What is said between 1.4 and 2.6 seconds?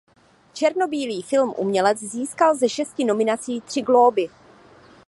"Umělec" získal